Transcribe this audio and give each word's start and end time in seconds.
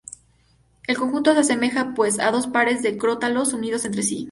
El 0.87 0.97
conjunto 0.97 1.31
se 1.33 1.41
asemeja, 1.41 1.93
pues, 1.93 2.17
a 2.17 2.31
dos 2.31 2.47
pares 2.47 2.81
de 2.81 2.97
crótalos 2.97 3.53
unidos 3.53 3.85
entre 3.85 4.01
sí. 4.01 4.19